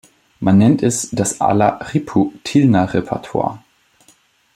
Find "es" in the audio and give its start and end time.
0.81-1.11